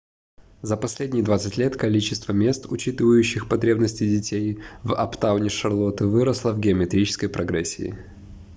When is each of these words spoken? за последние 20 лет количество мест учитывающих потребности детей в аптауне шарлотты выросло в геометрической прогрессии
за 0.63 0.77
последние 0.77 1.23
20 1.23 1.57
лет 1.57 1.75
количество 1.77 2.33
мест 2.33 2.65
учитывающих 2.67 3.47
потребности 3.47 4.03
детей 4.09 4.57
в 4.81 4.95
аптауне 4.97 5.49
шарлотты 5.49 6.07
выросло 6.07 6.53
в 6.53 6.59
геометрической 6.59 7.29
прогрессии 7.29 7.95